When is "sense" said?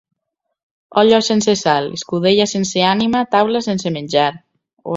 1.27-1.55, 2.55-2.85, 3.69-3.93